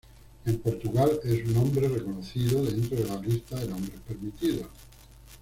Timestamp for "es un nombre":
1.23-1.87